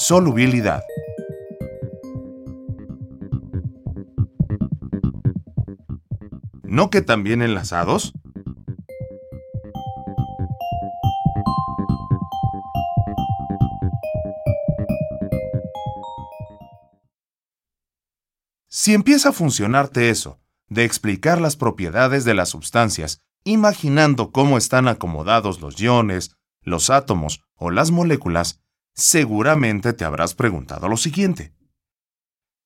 Solubilidad. 0.00 0.82
¿No 6.62 6.88
que 6.88 7.02
también 7.02 7.42
enlazados? 7.42 8.14
Si 18.68 18.94
empieza 18.94 19.28
a 19.28 19.32
funcionarte 19.32 20.08
eso, 20.08 20.40
de 20.68 20.84
explicar 20.84 21.42
las 21.42 21.56
propiedades 21.56 22.24
de 22.24 22.32
las 22.32 22.48
sustancias, 22.48 23.20
imaginando 23.44 24.32
cómo 24.32 24.56
están 24.56 24.88
acomodados 24.88 25.60
los 25.60 25.78
iones, 25.78 26.36
los 26.62 26.88
átomos 26.88 27.42
o 27.54 27.70
las 27.70 27.90
moléculas, 27.90 28.60
seguramente 28.94 29.92
te 29.92 30.04
habrás 30.04 30.34
preguntado 30.34 30.88
lo 30.88 30.96
siguiente. 30.96 31.54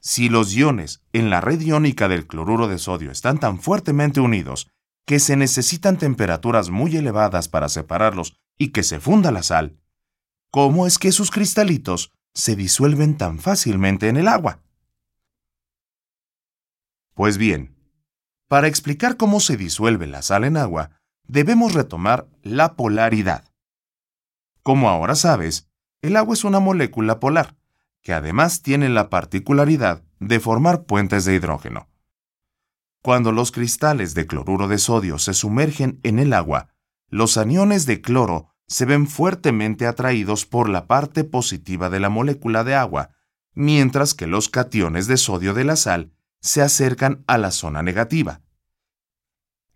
Si 0.01 0.29
los 0.29 0.55
iones 0.55 1.03
en 1.13 1.31
la 1.31 1.41
red 1.41 1.61
iónica 1.61 2.09
del 2.09 2.27
cloruro 2.27 2.69
de 2.69 2.79
sodio 2.79 3.11
están 3.11 3.39
tan 3.39 3.59
fuertemente 3.59 4.21
unidos 4.21 4.69
que 5.07 5.19
se 5.19 5.37
necesitan 5.37 5.99
temperaturas 5.99 6.71
muy 6.71 6.97
elevadas 6.97 7.49
para 7.49 7.69
separarlos 7.69 8.37
y 8.59 8.69
que 8.69 8.83
se 8.83 9.01
funda 9.01 9.31
la 9.31 9.43
sal, 9.43 9.79
¿cómo 10.51 10.87
es 10.87 10.99
que 10.99 11.13
sus 11.13 11.31
cristalitos 11.31 12.13
se 12.35 12.57
disuelven 12.57 13.17
tan 13.17 13.39
fácilmente 13.39 14.09
en 14.09 14.17
el 14.17 14.29
agua? 14.29 14.63
Pues 17.15 17.39
bien, 17.39 17.75
para 18.49 18.67
explicar 18.67 19.17
cómo 19.17 19.41
se 19.41 19.57
disuelve 19.57 20.07
la 20.07 20.23
sal 20.23 20.45
en 20.45 20.57
agua, 20.57 21.01
debemos 21.27 21.73
retomar 21.73 22.29
la 22.43 22.75
polaridad. 22.75 23.45
Como 24.63 24.89
ahora 24.89 25.15
sabes, 25.15 25.71
el 26.05 26.17
agua 26.17 26.35
es 26.35 26.45
una 26.45 26.61
molécula 26.61 27.19
polar, 27.19 27.57
que 28.03 28.13
además 28.13 28.61
tiene 28.61 28.91
la 28.91 29.09
particularidad 29.09 30.05
de 30.21 30.39
formar 30.39 30.85
puentes 30.85 31.25
de 31.25 31.35
hidrógeno. 31.35 31.89
Cuando 33.01 33.33
los 33.33 33.53
cristales 33.53 34.13
de 34.13 34.27
cloruro 34.27 34.69
de 34.69 34.77
sodio 34.77 35.19
se 35.19 35.33
sumergen 35.33 36.01
en 36.03 36.19
el 36.19 36.35
agua, 36.35 36.75
los 37.09 37.39
aniones 37.39 37.87
de 37.87 38.03
cloro 38.03 38.51
se 38.67 38.85
ven 38.85 39.07
fuertemente 39.07 39.87
atraídos 39.87 40.45
por 40.45 40.69
la 40.69 40.87
parte 40.87 41.25
positiva 41.25 41.89
de 41.89 42.01
la 42.01 42.11
molécula 42.11 42.65
de 42.65 42.75
agua, 42.75 43.17
mientras 43.55 44.13
que 44.13 44.27
los 44.27 44.51
cationes 44.51 45.07
de 45.07 45.17
sodio 45.17 45.55
de 45.55 45.65
la 45.65 45.77
sal 45.77 46.13
se 46.43 46.61
acercan 46.61 47.25
a 47.27 47.39
la 47.39 47.51
zona 47.51 47.83
negativa. 47.83 48.43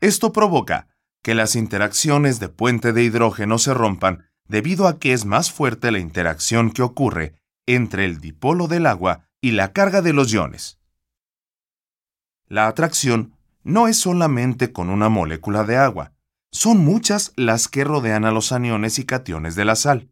Esto 0.01 0.35
provoca 0.35 0.89
que 1.23 1.35
las 1.35 1.57
interacciones 1.57 2.39
de 2.39 2.51
puente 2.51 2.93
de 2.93 3.03
hidrógeno 3.03 3.59
se 3.59 3.73
rompan 3.73 4.28
debido 4.49 4.89
a 4.89 4.99
que 4.99 5.13
es 5.13 5.25
más 5.25 5.53
fuerte 5.53 5.91
la 5.93 5.99
interacción 5.99 6.71
que 6.71 6.83
ocurre 6.83 7.35
entre 7.67 8.05
el 8.05 8.19
dipolo 8.19 8.67
del 8.67 8.87
agua 8.87 9.29
y 9.41 9.53
la 9.53 9.73
carga 9.73 10.03
de 10.03 10.13
los 10.13 10.33
iones. 10.33 10.79
La 12.47 12.67
atracción 12.67 13.35
no 13.63 13.89
es 13.89 13.99
solamente 13.99 14.73
con 14.73 14.89
una 14.89 15.11
molécula 15.11 15.65
de 15.65 15.77
agua, 15.77 16.15
son 16.51 16.79
muchas 16.79 17.33
las 17.37 17.69
que 17.69 17.85
rodean 17.85 18.25
a 18.25 18.31
los 18.31 18.53
aniones 18.53 18.99
y 18.99 19.05
cationes 19.05 19.55
de 19.55 19.67
la 19.67 19.77
sal. 19.77 20.11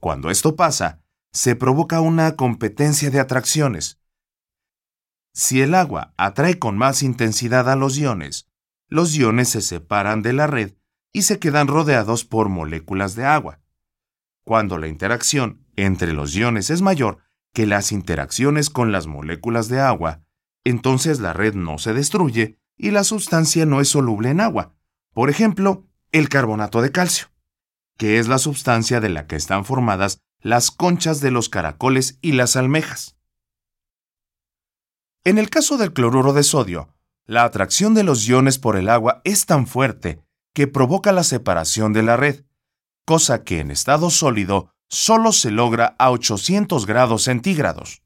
Cuando 0.00 0.30
esto 0.30 0.56
pasa, 0.56 1.02
se 1.30 1.54
provoca 1.54 2.00
una 2.00 2.36
competencia 2.36 3.10
de 3.10 3.20
atracciones. 3.20 4.00
Si 5.34 5.60
el 5.60 5.74
agua 5.74 6.14
atrae 6.16 6.58
con 6.58 6.78
más 6.78 7.02
intensidad 7.02 7.68
a 7.68 7.76
los 7.76 7.98
iones, 7.98 8.48
los 8.88 9.14
iones 9.14 9.50
se 9.50 9.60
separan 9.60 10.22
de 10.22 10.32
la 10.32 10.46
red 10.46 10.77
y 11.18 11.22
se 11.22 11.40
quedan 11.40 11.66
rodeados 11.66 12.24
por 12.24 12.48
moléculas 12.48 13.16
de 13.16 13.24
agua. 13.24 13.60
Cuando 14.44 14.78
la 14.78 14.86
interacción 14.86 15.66
entre 15.74 16.12
los 16.12 16.32
iones 16.32 16.70
es 16.70 16.80
mayor 16.80 17.18
que 17.52 17.66
las 17.66 17.90
interacciones 17.90 18.70
con 18.70 18.92
las 18.92 19.08
moléculas 19.08 19.66
de 19.68 19.80
agua, 19.80 20.22
entonces 20.62 21.18
la 21.18 21.32
red 21.32 21.54
no 21.54 21.78
se 21.78 21.92
destruye 21.92 22.60
y 22.76 22.92
la 22.92 23.02
sustancia 23.02 23.66
no 23.66 23.80
es 23.80 23.88
soluble 23.88 24.30
en 24.30 24.40
agua. 24.40 24.76
Por 25.12 25.28
ejemplo, 25.28 25.88
el 26.12 26.28
carbonato 26.28 26.82
de 26.82 26.92
calcio, 26.92 27.26
que 27.96 28.20
es 28.20 28.28
la 28.28 28.38
sustancia 28.38 29.00
de 29.00 29.08
la 29.08 29.26
que 29.26 29.34
están 29.34 29.64
formadas 29.64 30.20
las 30.40 30.70
conchas 30.70 31.20
de 31.20 31.32
los 31.32 31.48
caracoles 31.48 32.20
y 32.22 32.30
las 32.30 32.54
almejas. 32.54 33.16
En 35.24 35.38
el 35.38 35.50
caso 35.50 35.78
del 35.78 35.92
cloruro 35.92 36.32
de 36.32 36.44
sodio, 36.44 36.94
la 37.26 37.42
atracción 37.42 37.94
de 37.94 38.04
los 38.04 38.24
iones 38.28 38.60
por 38.60 38.76
el 38.76 38.88
agua 38.88 39.20
es 39.24 39.46
tan 39.46 39.66
fuerte 39.66 40.22
que 40.58 40.66
provoca 40.66 41.12
la 41.12 41.22
separación 41.22 41.92
de 41.92 42.02
la 42.02 42.16
red, 42.16 42.44
cosa 43.06 43.44
que 43.44 43.60
en 43.60 43.70
estado 43.70 44.10
sólido 44.10 44.74
solo 44.88 45.30
se 45.30 45.52
logra 45.52 45.94
a 46.00 46.10
800 46.10 46.84
grados 46.84 47.22
centígrados. 47.22 48.02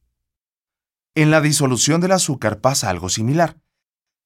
En 1.14 1.30
la 1.30 1.40
disolución 1.40 2.02
del 2.02 2.12
azúcar 2.12 2.60
pasa 2.60 2.90
algo 2.90 3.08
similar. 3.08 3.58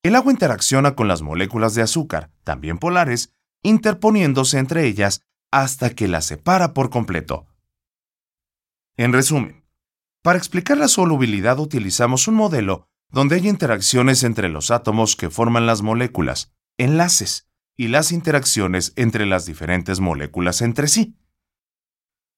El 0.02 0.16
agua 0.16 0.32
interacciona 0.32 0.96
con 0.96 1.06
las 1.06 1.22
moléculas 1.22 1.76
de 1.76 1.82
azúcar, 1.82 2.32
también 2.42 2.78
polares, 2.78 3.32
interponiéndose 3.62 4.58
entre 4.58 4.88
ellas 4.88 5.20
hasta 5.52 5.90
que 5.90 6.08
las 6.08 6.24
separa 6.24 6.74
por 6.74 6.90
completo. 6.90 7.46
En 8.96 9.12
resumen, 9.12 9.64
para 10.22 10.36
explicar 10.36 10.78
la 10.78 10.88
solubilidad 10.88 11.60
utilizamos 11.60 12.26
un 12.26 12.34
modelo 12.34 12.88
donde 13.08 13.36
hay 13.36 13.46
interacciones 13.46 14.24
entre 14.24 14.48
los 14.48 14.72
átomos 14.72 15.14
que 15.14 15.30
forman 15.30 15.64
las 15.64 15.82
moléculas, 15.82 16.52
enlaces, 16.76 17.45
y 17.76 17.88
las 17.88 18.12
interacciones 18.12 18.92
entre 18.96 19.26
las 19.26 19.46
diferentes 19.46 20.00
moléculas 20.00 20.62
entre 20.62 20.88
sí. 20.88 21.16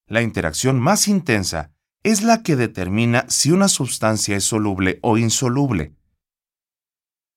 La 0.06 0.22
interacción 0.22 0.81
más 0.81 1.06
intensa 1.06 1.72
es 2.03 2.22
la 2.22 2.43
que 2.43 2.56
determina 2.56 3.26
si 3.28 3.50
una 3.53 3.69
sustancia 3.69 4.37
es 4.37 4.44
soluble 4.44 4.99
o 5.03 5.19
insoluble. 5.19 5.94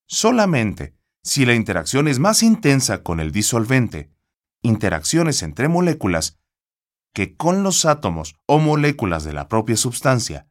Solamente 0.07 0.95
si 1.23 1.45
la 1.45 1.53
interacción 1.53 2.07
es 2.07 2.19
más 2.19 2.41
intensa 2.41 3.03
con 3.03 3.19
el 3.19 3.31
disolvente, 3.31 4.11
interacciones 4.63 5.43
entre 5.43 5.67
moléculas, 5.67 6.39
que 7.13 7.35
con 7.35 7.63
los 7.63 7.85
átomos 7.85 8.35
o 8.45 8.59
moléculas 8.59 9.23
de 9.23 9.33
la 9.33 9.47
propia 9.47 9.77
sustancia, 9.77 10.47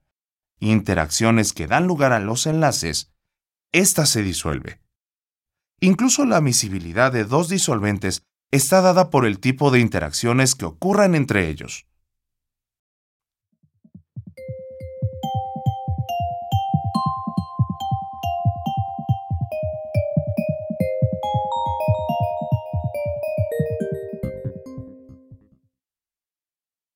interacciones 0.60 1.52
que 1.52 1.66
dan 1.66 1.86
lugar 1.86 2.12
a 2.12 2.20
los 2.20 2.46
enlaces, 2.46 3.12
ésta 3.72 4.06
se 4.06 4.22
disuelve. 4.22 4.80
Incluso 5.82 6.26
la 6.26 6.42
miscibilidad 6.42 7.10
de 7.10 7.24
dos 7.24 7.48
disolventes 7.48 8.22
está 8.50 8.82
dada 8.82 9.08
por 9.08 9.24
el 9.24 9.40
tipo 9.40 9.70
de 9.70 9.80
interacciones 9.80 10.54
que 10.54 10.66
ocurran 10.66 11.14
entre 11.14 11.48
ellos. 11.48 11.86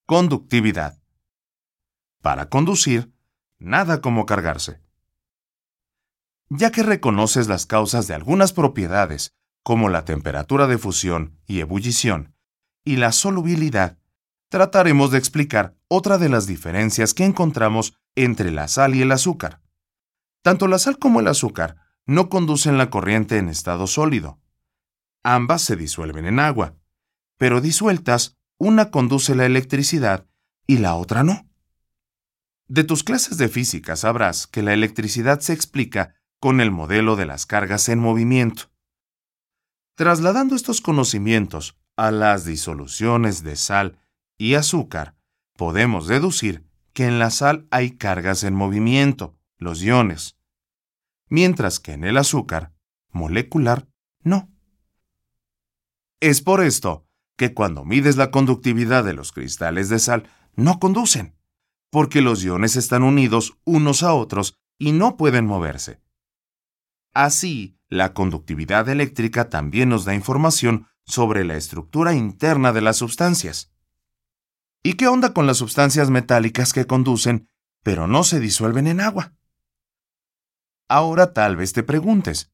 Conductividad. 0.04 0.98
Para 2.20 2.50
conducir, 2.50 3.10
nada 3.58 4.02
como 4.02 4.26
cargarse. 4.26 4.84
Ya 6.50 6.70
que 6.70 6.82
reconoces 6.82 7.48
las 7.48 7.66
causas 7.66 8.06
de 8.06 8.14
algunas 8.14 8.52
propiedades, 8.52 9.34
como 9.62 9.88
la 9.88 10.04
temperatura 10.04 10.66
de 10.66 10.78
fusión 10.78 11.38
y 11.46 11.60
ebullición, 11.60 12.34
y 12.84 12.96
la 12.96 13.12
solubilidad, 13.12 13.98
trataremos 14.50 15.10
de 15.10 15.18
explicar 15.18 15.76
otra 15.88 16.18
de 16.18 16.28
las 16.28 16.46
diferencias 16.46 17.14
que 17.14 17.24
encontramos 17.24 17.98
entre 18.14 18.50
la 18.50 18.68
sal 18.68 18.94
y 18.94 19.02
el 19.02 19.10
azúcar. 19.10 19.62
Tanto 20.42 20.68
la 20.68 20.78
sal 20.78 20.98
como 20.98 21.20
el 21.20 21.28
azúcar 21.28 21.76
no 22.06 22.28
conducen 22.28 22.76
la 22.76 22.90
corriente 22.90 23.38
en 23.38 23.48
estado 23.48 23.86
sólido. 23.86 24.40
Ambas 25.22 25.62
se 25.62 25.76
disuelven 25.76 26.26
en 26.26 26.38
agua, 26.38 26.76
pero 27.38 27.60
disueltas 27.60 28.36
una 28.58 28.90
conduce 28.90 29.34
la 29.34 29.46
electricidad 29.46 30.26
y 30.66 30.78
la 30.78 30.94
otra 30.94 31.24
no. 31.24 31.48
De 32.68 32.84
tus 32.84 33.02
clases 33.02 33.38
de 33.38 33.48
física 33.48 33.96
sabrás 33.96 34.46
que 34.46 34.62
la 34.62 34.74
electricidad 34.74 35.40
se 35.40 35.52
explica 35.52 36.14
con 36.44 36.60
el 36.60 36.70
modelo 36.70 37.16
de 37.16 37.24
las 37.24 37.46
cargas 37.46 37.88
en 37.88 37.98
movimiento. 37.98 38.64
Trasladando 39.94 40.54
estos 40.54 40.82
conocimientos 40.82 41.74
a 41.96 42.10
las 42.10 42.44
disoluciones 42.44 43.42
de 43.42 43.56
sal 43.56 43.98
y 44.36 44.52
azúcar, 44.52 45.16
podemos 45.56 46.06
deducir 46.06 46.68
que 46.92 47.06
en 47.06 47.18
la 47.18 47.30
sal 47.30 47.66
hay 47.70 47.92
cargas 47.92 48.44
en 48.44 48.54
movimiento, 48.54 49.38
los 49.56 49.82
iones, 49.82 50.36
mientras 51.30 51.80
que 51.80 51.92
en 51.92 52.04
el 52.04 52.18
azúcar, 52.18 52.74
molecular, 53.08 53.88
no. 54.20 54.52
Es 56.20 56.42
por 56.42 56.62
esto 56.62 57.06
que 57.38 57.54
cuando 57.54 57.86
mides 57.86 58.18
la 58.18 58.30
conductividad 58.30 59.02
de 59.02 59.14
los 59.14 59.32
cristales 59.32 59.88
de 59.88 59.98
sal, 59.98 60.28
no 60.56 60.78
conducen, 60.78 61.38
porque 61.88 62.20
los 62.20 62.44
iones 62.44 62.76
están 62.76 63.02
unidos 63.02 63.56
unos 63.64 64.02
a 64.02 64.12
otros 64.12 64.58
y 64.76 64.92
no 64.92 65.16
pueden 65.16 65.46
moverse. 65.46 66.03
Así, 67.14 67.78
la 67.88 68.12
conductividad 68.12 68.88
eléctrica 68.88 69.48
también 69.48 69.88
nos 69.88 70.04
da 70.04 70.14
información 70.14 70.88
sobre 71.06 71.44
la 71.44 71.54
estructura 71.54 72.12
interna 72.12 72.72
de 72.72 72.80
las 72.80 72.96
sustancias. 72.96 73.72
¿Y 74.82 74.94
qué 74.94 75.06
onda 75.06 75.32
con 75.32 75.46
las 75.46 75.58
sustancias 75.58 76.10
metálicas 76.10 76.72
que 76.72 76.86
conducen, 76.86 77.48
pero 77.84 78.08
no 78.08 78.24
se 78.24 78.40
disuelven 78.40 78.88
en 78.88 79.00
agua? 79.00 79.32
Ahora 80.88 81.32
tal 81.32 81.56
vez 81.56 81.72
te 81.72 81.84
preguntes, 81.84 82.52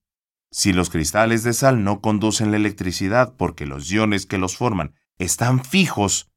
si 0.52 0.72
los 0.74 0.90
cristales 0.90 1.42
de 1.42 1.54
sal 1.54 1.82
no 1.82 2.00
conducen 2.00 2.50
la 2.50 2.58
electricidad 2.58 3.34
porque 3.36 3.66
los 3.66 3.90
iones 3.90 4.26
que 4.26 4.38
los 4.38 4.56
forman 4.56 4.94
están 5.18 5.64
fijos, 5.64 6.30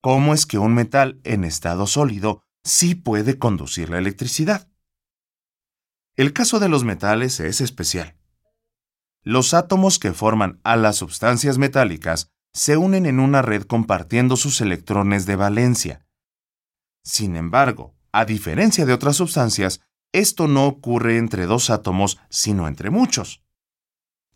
¿cómo 0.00 0.32
es 0.32 0.46
que 0.46 0.58
un 0.58 0.74
metal 0.74 1.20
en 1.24 1.44
estado 1.44 1.86
sólido 1.86 2.44
sí 2.62 2.94
puede 2.94 3.38
conducir 3.38 3.90
la 3.90 3.98
electricidad? 3.98 4.70
El 6.16 6.32
caso 6.32 6.60
de 6.60 6.68
los 6.68 6.84
metales 6.84 7.40
es 7.40 7.60
especial. 7.60 8.16
Los 9.22 9.52
átomos 9.52 9.98
que 9.98 10.12
forman 10.12 10.60
a 10.62 10.76
las 10.76 10.96
sustancias 10.96 11.58
metálicas 11.58 12.30
se 12.52 12.76
unen 12.76 13.04
en 13.06 13.18
una 13.18 13.42
red 13.42 13.64
compartiendo 13.64 14.36
sus 14.36 14.60
electrones 14.60 15.26
de 15.26 15.34
valencia. 15.34 16.06
Sin 17.02 17.34
embargo, 17.34 17.96
a 18.12 18.24
diferencia 18.26 18.86
de 18.86 18.92
otras 18.92 19.16
sustancias, 19.16 19.80
esto 20.12 20.46
no 20.46 20.66
ocurre 20.66 21.16
entre 21.18 21.46
dos 21.46 21.68
átomos, 21.68 22.20
sino 22.30 22.68
entre 22.68 22.90
muchos. 22.90 23.42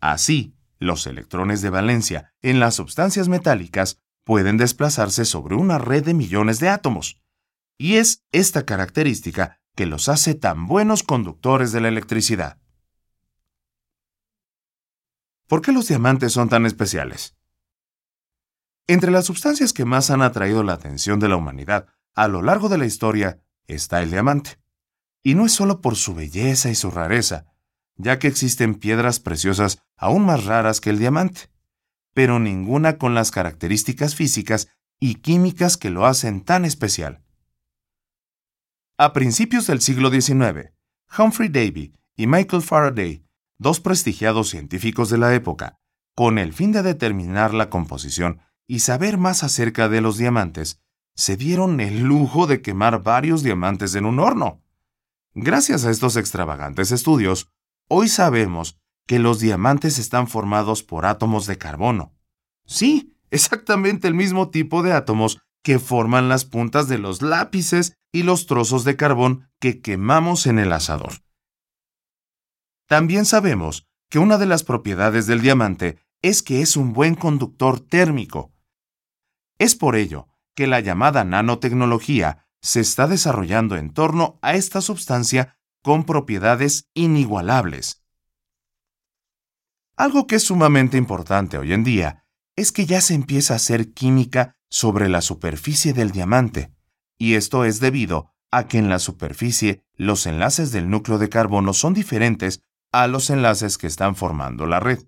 Así, 0.01 0.57
los 0.79 1.07
electrones 1.07 1.61
de 1.61 1.69
valencia 1.69 2.33
en 2.41 2.59
las 2.59 2.75
sustancias 2.75 3.29
metálicas 3.29 4.01
pueden 4.25 4.57
desplazarse 4.57 5.23
sobre 5.23 5.55
una 5.55 5.77
red 5.77 6.03
de 6.03 6.13
millones 6.13 6.59
de 6.59 6.67
átomos. 6.67 7.21
Y 7.77 7.95
es 7.95 8.25
esta 8.33 8.65
característica 8.65 9.58
que 9.79 9.85
los 9.85 10.09
hace 10.09 10.35
tan 10.35 10.67
buenos 10.67 11.03
conductores 11.03 11.71
de 11.71 11.79
la 11.79 11.87
electricidad. 11.87 12.57
¿Por 15.47 15.61
qué 15.61 15.71
los 15.71 15.87
diamantes 15.87 16.33
son 16.33 16.49
tan 16.49 16.65
especiales? 16.65 17.37
Entre 18.87 19.09
las 19.09 19.25
sustancias 19.25 19.71
que 19.71 19.85
más 19.85 20.09
han 20.09 20.21
atraído 20.21 20.63
la 20.63 20.73
atención 20.73 21.21
de 21.21 21.29
la 21.29 21.37
humanidad 21.37 21.87
a 22.13 22.27
lo 22.27 22.41
largo 22.41 22.67
de 22.67 22.77
la 22.77 22.85
historia 22.85 23.39
está 23.67 24.03
el 24.03 24.11
diamante. 24.11 24.59
Y 25.23 25.35
no 25.35 25.45
es 25.45 25.53
solo 25.53 25.79
por 25.79 25.95
su 25.95 26.13
belleza 26.13 26.69
y 26.69 26.75
su 26.75 26.91
rareza, 26.91 27.45
ya 27.95 28.19
que 28.19 28.27
existen 28.27 28.75
piedras 28.75 29.21
preciosas 29.21 29.81
aún 29.95 30.25
más 30.25 30.43
raras 30.43 30.81
que 30.81 30.89
el 30.89 30.99
diamante, 30.99 31.49
pero 32.13 32.37
ninguna 32.37 32.97
con 32.97 33.15
las 33.15 33.31
características 33.31 34.13
físicas 34.13 34.67
y 34.99 35.15
químicas 35.21 35.77
que 35.77 35.89
lo 35.89 36.05
hacen 36.05 36.43
tan 36.43 36.65
especial. 36.65 37.23
A 39.01 39.13
principios 39.13 39.65
del 39.65 39.79
siglo 39.79 40.11
XIX, 40.11 40.73
Humphrey 41.17 41.47
Davy 41.47 41.93
y 42.17 42.27
Michael 42.27 42.61
Faraday, 42.61 43.23
dos 43.57 43.79
prestigiados 43.79 44.49
científicos 44.49 45.09
de 45.09 45.17
la 45.17 45.33
época, 45.33 45.79
con 46.15 46.37
el 46.37 46.51
fin 46.51 46.73
de 46.73 46.83
determinar 46.83 47.53
la 47.53 47.69
composición 47.69 48.41
y 48.67 48.79
saber 48.79 49.17
más 49.17 49.41
acerca 49.41 49.87
de 49.87 50.01
los 50.01 50.17
diamantes, 50.17 50.81
se 51.15 51.37
dieron 51.37 51.79
el 51.79 52.01
lujo 52.01 52.45
de 52.45 52.61
quemar 52.61 53.01
varios 53.01 53.41
diamantes 53.41 53.95
en 53.95 54.05
un 54.05 54.19
horno. 54.19 54.61
Gracias 55.33 55.85
a 55.85 55.91
estos 55.91 56.17
extravagantes 56.17 56.91
estudios, 56.91 57.47
hoy 57.87 58.09
sabemos 58.09 58.81
que 59.07 59.17
los 59.17 59.39
diamantes 59.39 59.97
están 59.97 60.27
formados 60.27 60.83
por 60.83 61.05
átomos 61.05 61.47
de 61.47 61.57
carbono. 61.57 62.17
Sí, 62.65 63.15
exactamente 63.31 64.09
el 64.09 64.13
mismo 64.13 64.49
tipo 64.49 64.83
de 64.83 64.91
átomos 64.91 65.39
que 65.63 65.79
forman 65.79 66.27
las 66.27 66.43
puntas 66.43 66.89
de 66.89 66.97
los 66.97 67.21
lápices 67.21 67.93
y 68.11 68.23
los 68.23 68.45
trozos 68.45 68.83
de 68.83 68.95
carbón 68.95 69.49
que 69.59 69.81
quemamos 69.81 70.47
en 70.47 70.59
el 70.59 70.71
asador. 70.71 71.23
También 72.87 73.25
sabemos 73.25 73.87
que 74.09 74.19
una 74.19 74.37
de 74.37 74.47
las 74.47 74.63
propiedades 74.63 75.27
del 75.27 75.41
diamante 75.41 75.99
es 76.21 76.41
que 76.41 76.61
es 76.61 76.75
un 76.75 76.93
buen 76.93 77.15
conductor 77.15 77.79
térmico. 77.79 78.51
Es 79.59 79.75
por 79.75 79.95
ello 79.95 80.27
que 80.55 80.67
la 80.67 80.79
llamada 80.79 81.23
nanotecnología 81.23 82.47
se 82.61 82.79
está 82.81 83.07
desarrollando 83.07 83.77
en 83.77 83.93
torno 83.93 84.39
a 84.41 84.55
esta 84.55 84.81
sustancia 84.81 85.57
con 85.81 86.03
propiedades 86.03 86.89
inigualables. 86.93 88.03
Algo 89.95 90.27
que 90.27 90.35
es 90.35 90.43
sumamente 90.43 90.97
importante 90.97 91.57
hoy 91.57 91.73
en 91.73 91.83
día 91.83 92.25
es 92.55 92.71
que 92.71 92.85
ya 92.85 93.01
se 93.01 93.13
empieza 93.13 93.53
a 93.53 93.57
hacer 93.57 93.93
química 93.93 94.55
sobre 94.69 95.09
la 95.09 95.21
superficie 95.21 95.93
del 95.93 96.11
diamante, 96.11 96.73
y 97.19 97.35
esto 97.35 97.65
es 97.65 97.79
debido 97.79 98.33
a 98.49 98.67
que 98.67 98.79
en 98.79 98.89
la 98.89 98.97
superficie 98.97 99.83
los 99.95 100.25
enlaces 100.25 100.71
del 100.71 100.89
núcleo 100.89 101.19
de 101.19 101.29
carbono 101.29 101.73
son 101.73 101.93
diferentes 101.93 102.63
a 102.91 103.05
los 103.05 103.29
enlaces 103.29 103.77
que 103.77 103.85
están 103.85 104.15
formando 104.15 104.65
la 104.65 104.79
red. 104.79 105.05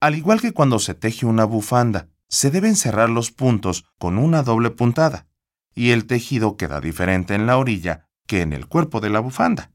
Al 0.00 0.14
igual 0.14 0.40
que 0.40 0.52
cuando 0.52 0.78
se 0.78 0.94
teje 0.94 1.26
una 1.26 1.44
bufanda, 1.44 2.08
se 2.28 2.50
deben 2.50 2.76
cerrar 2.76 3.10
los 3.10 3.32
puntos 3.32 3.84
con 3.98 4.16
una 4.16 4.42
doble 4.42 4.70
puntada, 4.70 5.26
y 5.74 5.90
el 5.90 6.06
tejido 6.06 6.56
queda 6.56 6.80
diferente 6.80 7.34
en 7.34 7.46
la 7.46 7.58
orilla 7.58 8.08
que 8.26 8.40
en 8.40 8.52
el 8.52 8.66
cuerpo 8.66 9.00
de 9.00 9.10
la 9.10 9.20
bufanda. 9.20 9.72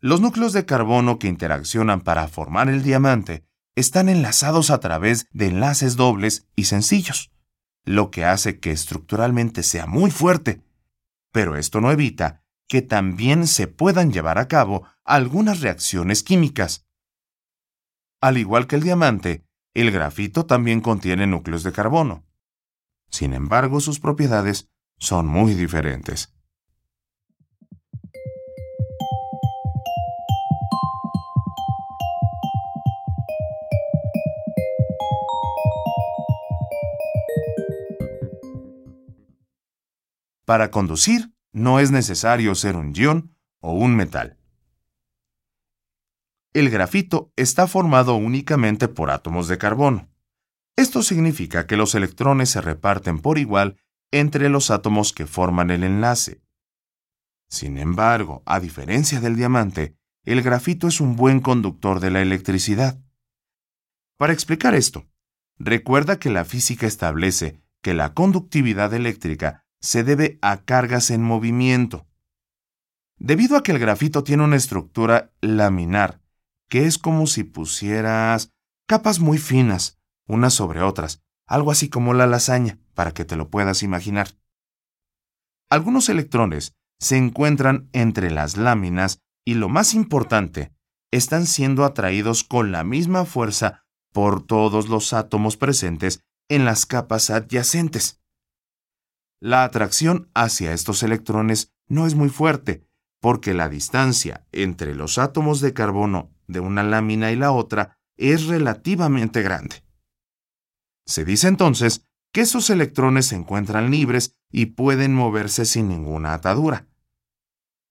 Los 0.00 0.20
núcleos 0.20 0.52
de 0.52 0.64
carbono 0.64 1.18
que 1.18 1.26
interaccionan 1.26 2.00
para 2.00 2.28
formar 2.28 2.68
el 2.68 2.82
diamante 2.82 3.44
están 3.74 4.08
enlazados 4.08 4.70
a 4.70 4.78
través 4.78 5.26
de 5.32 5.48
enlaces 5.48 5.96
dobles 5.96 6.46
y 6.54 6.64
sencillos, 6.64 7.32
lo 7.86 8.10
que 8.10 8.26
hace 8.26 8.60
que 8.60 8.72
estructuralmente 8.72 9.62
sea 9.62 9.86
muy 9.86 10.10
fuerte, 10.10 10.62
pero 11.32 11.56
esto 11.56 11.80
no 11.80 11.90
evita 11.90 12.42
que 12.68 12.82
también 12.82 13.46
se 13.46 13.68
puedan 13.68 14.12
llevar 14.12 14.38
a 14.38 14.48
cabo 14.48 14.86
algunas 15.04 15.60
reacciones 15.60 16.22
químicas. 16.22 16.86
Al 18.20 18.38
igual 18.38 18.66
que 18.66 18.76
el 18.76 18.82
diamante, 18.82 19.46
el 19.72 19.92
grafito 19.92 20.46
también 20.46 20.80
contiene 20.80 21.26
núcleos 21.26 21.62
de 21.62 21.72
carbono. 21.72 22.26
Sin 23.08 23.32
embargo, 23.32 23.80
sus 23.80 24.00
propiedades 24.00 24.68
son 24.98 25.26
muy 25.26 25.54
diferentes. 25.54 26.35
Para 40.46 40.70
conducir, 40.70 41.34
no 41.52 41.80
es 41.80 41.90
necesario 41.90 42.54
ser 42.54 42.76
un 42.76 42.94
ion 42.94 43.36
o 43.60 43.72
un 43.72 43.94
metal 43.94 44.38
el 46.56 46.70
grafito 46.70 47.30
está 47.36 47.66
formado 47.66 48.14
únicamente 48.14 48.88
por 48.88 49.10
átomos 49.10 49.46
de 49.46 49.58
carbono. 49.58 50.08
Esto 50.74 51.02
significa 51.02 51.66
que 51.66 51.76
los 51.76 51.94
electrones 51.94 52.48
se 52.48 52.62
reparten 52.62 53.18
por 53.18 53.36
igual 53.36 53.76
entre 54.10 54.48
los 54.48 54.70
átomos 54.70 55.12
que 55.12 55.26
forman 55.26 55.70
el 55.70 55.84
enlace. 55.84 56.40
Sin 57.50 57.76
embargo, 57.76 58.42
a 58.46 58.58
diferencia 58.58 59.20
del 59.20 59.36
diamante, 59.36 59.98
el 60.24 60.40
grafito 60.40 60.88
es 60.88 61.02
un 61.02 61.14
buen 61.14 61.40
conductor 61.40 62.00
de 62.00 62.10
la 62.10 62.22
electricidad. 62.22 62.98
Para 64.16 64.32
explicar 64.32 64.74
esto, 64.74 65.06
recuerda 65.58 66.18
que 66.18 66.30
la 66.30 66.46
física 66.46 66.86
establece 66.86 67.60
que 67.82 67.92
la 67.92 68.14
conductividad 68.14 68.94
eléctrica 68.94 69.65
se 69.80 70.04
debe 70.04 70.38
a 70.42 70.64
cargas 70.64 71.10
en 71.10 71.22
movimiento. 71.22 72.06
Debido 73.18 73.56
a 73.56 73.62
que 73.62 73.72
el 73.72 73.78
grafito 73.78 74.24
tiene 74.24 74.44
una 74.44 74.56
estructura 74.56 75.32
laminar 75.40 76.20
que 76.68 76.86
es 76.86 76.98
como 76.98 77.26
si 77.26 77.44
pusieras 77.44 78.52
capas 78.86 79.20
muy 79.20 79.38
finas, 79.38 79.98
unas 80.26 80.54
sobre 80.54 80.82
otras, 80.82 81.22
algo 81.46 81.70
así 81.70 81.88
como 81.88 82.14
la 82.14 82.26
lasaña, 82.26 82.78
para 82.94 83.12
que 83.12 83.24
te 83.24 83.36
lo 83.36 83.50
puedas 83.50 83.82
imaginar. 83.82 84.28
Algunos 85.70 86.08
electrones 86.08 86.74
se 86.98 87.16
encuentran 87.16 87.88
entre 87.92 88.30
las 88.30 88.56
láminas 88.56 89.20
y 89.44 89.54
lo 89.54 89.68
más 89.68 89.94
importante, 89.94 90.72
están 91.12 91.46
siendo 91.46 91.84
atraídos 91.84 92.42
con 92.42 92.72
la 92.72 92.84
misma 92.84 93.24
fuerza 93.24 93.84
por 94.12 94.44
todos 94.44 94.88
los 94.88 95.12
átomos 95.12 95.56
presentes 95.56 96.20
en 96.48 96.64
las 96.64 96.86
capas 96.86 97.30
adyacentes. 97.30 98.20
La 99.40 99.64
atracción 99.64 100.30
hacia 100.34 100.72
estos 100.72 101.02
electrones 101.02 101.74
no 101.88 102.06
es 102.06 102.14
muy 102.14 102.28
fuerte, 102.28 102.86
porque 103.20 103.54
la 103.54 103.68
distancia 103.68 104.46
entre 104.52 104.94
los 104.94 105.18
átomos 105.18 105.60
de 105.60 105.74
carbono 105.74 106.30
de 106.46 106.60
una 106.60 106.82
lámina 106.82 107.32
y 107.32 107.36
la 107.36 107.52
otra 107.52 107.98
es 108.16 108.46
relativamente 108.46 109.42
grande. 109.42 109.84
Se 111.04 111.24
dice 111.24 111.48
entonces 111.48 112.06
que 112.32 112.40
esos 112.42 112.70
electrones 112.70 113.26
se 113.26 113.36
encuentran 113.36 113.90
libres 113.90 114.36
y 114.50 114.66
pueden 114.66 115.14
moverse 115.14 115.64
sin 115.64 115.88
ninguna 115.88 116.34
atadura. 116.34 116.86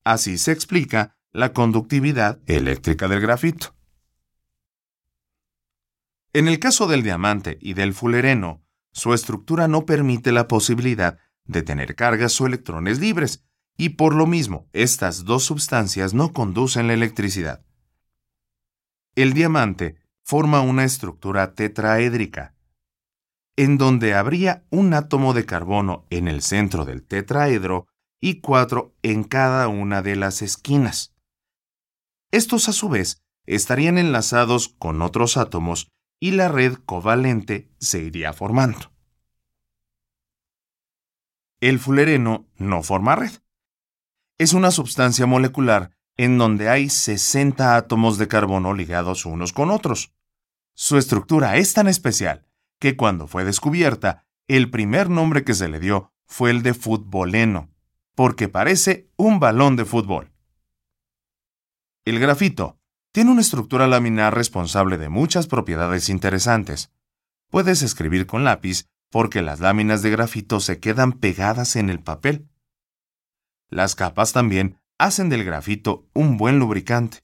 Así 0.03 0.37
se 0.37 0.51
explica 0.51 1.17
la 1.31 1.53
conductividad 1.53 2.39
eléctrica 2.45 3.07
del 3.07 3.21
grafito. 3.21 3.75
En 6.33 6.47
el 6.47 6.59
caso 6.59 6.87
del 6.87 7.03
diamante 7.03 7.57
y 7.61 7.73
del 7.73 7.93
fulereno, 7.93 8.63
su 8.91 9.13
estructura 9.13 9.67
no 9.67 9.85
permite 9.85 10.31
la 10.31 10.47
posibilidad 10.47 11.19
de 11.45 11.61
tener 11.61 11.95
cargas 11.95 12.39
o 12.41 12.47
electrones 12.47 12.99
libres, 12.99 13.43
y 13.77 13.89
por 13.89 14.15
lo 14.15 14.25
mismo 14.25 14.67
estas 14.73 15.25
dos 15.25 15.43
sustancias 15.43 16.13
no 16.13 16.31
conducen 16.33 16.87
la 16.87 16.93
electricidad. 16.93 17.65
El 19.15 19.33
diamante 19.33 19.97
forma 20.23 20.61
una 20.61 20.83
estructura 20.83 21.53
tetraédrica. 21.53 22.53
en 23.57 23.77
donde 23.77 24.13
habría 24.13 24.65
un 24.69 24.93
átomo 24.93 25.33
de 25.33 25.45
carbono 25.45 26.05
en 26.09 26.27
el 26.27 26.41
centro 26.41 26.83
del 26.83 27.03
tetraedro 27.03 27.87
y 28.19 28.41
cuatro 28.41 28.95
en 29.01 29.23
cada 29.23 29.69
una 29.69 30.01
de 30.01 30.17
las 30.17 30.41
esquinas. 30.41 31.13
Estos 32.31 32.67
a 32.67 32.73
su 32.73 32.89
vez 32.89 33.21
estarían 33.45 33.97
enlazados 33.97 34.67
con 34.67 35.01
otros 35.01 35.37
átomos 35.37 35.89
y 36.19 36.31
la 36.31 36.49
red 36.49 36.73
covalente 36.85 37.69
se 37.79 37.99
iría 37.99 38.33
formando. 38.33 38.91
El 41.61 41.79
fulereno 41.79 42.47
no 42.57 42.83
forma 42.83 43.15
red. 43.15 43.31
Es 44.37 44.53
una 44.53 44.71
sustancia 44.71 45.25
molecular 45.25 45.91
en 46.17 46.37
donde 46.37 46.69
hay 46.69 46.89
60 46.89 47.75
átomos 47.75 48.17
de 48.17 48.27
carbono 48.27 48.73
ligados 48.73 49.25
unos 49.25 49.53
con 49.53 49.69
otros. 49.71 50.13
Su 50.73 50.97
estructura 50.97 51.57
es 51.57 51.73
tan 51.73 51.87
especial 51.87 52.45
que 52.79 52.97
cuando 52.97 53.27
fue 53.27 53.45
descubierta, 53.45 54.25
el 54.47 54.69
primer 54.69 55.09
nombre 55.09 55.43
que 55.43 55.53
se 55.53 55.69
le 55.69 55.79
dio 55.79 56.11
fue 56.25 56.51
el 56.51 56.63
de 56.63 56.73
futboleno, 56.73 57.69
porque 58.13 58.49
parece 58.49 59.09
un 59.15 59.39
balón 59.39 59.75
de 59.75 59.85
fútbol. 59.85 60.31
El 62.03 62.19
grafito 62.19 62.79
tiene 63.11 63.31
una 63.31 63.41
estructura 63.41 63.87
laminar 63.87 64.35
responsable 64.35 64.97
de 64.97 65.09
muchas 65.09 65.47
propiedades 65.47 66.09
interesantes. 66.09 66.91
Puedes 67.49 67.81
escribir 67.81 68.27
con 68.27 68.43
lápiz 68.43 68.89
porque 69.15 69.41
las 69.41 69.61
láminas 69.61 70.01
de 70.01 70.09
grafito 70.09 70.59
se 70.59 70.81
quedan 70.81 71.13
pegadas 71.13 71.77
en 71.77 71.89
el 71.89 72.01
papel. 72.01 72.49
Las 73.69 73.95
capas 73.95 74.33
también 74.33 74.77
hacen 74.97 75.29
del 75.29 75.45
grafito 75.45 76.05
un 76.13 76.35
buen 76.35 76.59
lubricante. 76.59 77.23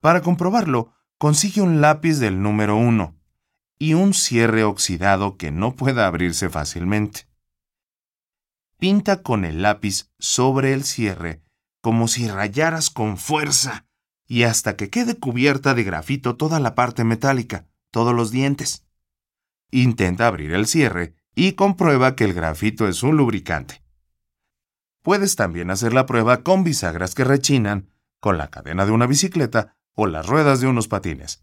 Para 0.00 0.20
comprobarlo, 0.20 0.92
consigue 1.16 1.62
un 1.62 1.80
lápiz 1.80 2.18
del 2.18 2.42
número 2.42 2.76
1 2.76 3.16
y 3.78 3.94
un 3.94 4.12
cierre 4.12 4.62
oxidado 4.62 5.38
que 5.38 5.50
no 5.50 5.74
pueda 5.74 6.06
abrirse 6.06 6.50
fácilmente. 6.50 7.30
Pinta 8.76 9.22
con 9.22 9.46
el 9.46 9.62
lápiz 9.62 10.10
sobre 10.18 10.74
el 10.74 10.84
cierre 10.84 11.40
como 11.80 12.08
si 12.08 12.28
rayaras 12.28 12.90
con 12.90 13.16
fuerza 13.16 13.86
y 14.26 14.42
hasta 14.42 14.76
que 14.76 14.90
quede 14.90 15.18
cubierta 15.18 15.72
de 15.72 15.82
grafito 15.82 16.36
toda 16.36 16.60
la 16.60 16.74
parte 16.74 17.04
metálica, 17.04 17.66
todos 17.90 18.14
los 18.14 18.30
dientes. 18.30 18.84
Intenta 19.76 20.28
abrir 20.28 20.52
el 20.52 20.68
cierre 20.68 21.16
y 21.34 21.54
comprueba 21.54 22.14
que 22.14 22.22
el 22.22 22.32
grafito 22.32 22.86
es 22.86 23.02
un 23.02 23.16
lubricante. 23.16 23.82
Puedes 25.02 25.34
también 25.34 25.68
hacer 25.72 25.92
la 25.92 26.06
prueba 26.06 26.44
con 26.44 26.62
bisagras 26.62 27.16
que 27.16 27.24
rechinan, 27.24 27.90
con 28.20 28.38
la 28.38 28.52
cadena 28.52 28.86
de 28.86 28.92
una 28.92 29.08
bicicleta 29.08 29.76
o 29.94 30.06
las 30.06 30.28
ruedas 30.28 30.60
de 30.60 30.68
unos 30.68 30.86
patines. 30.86 31.42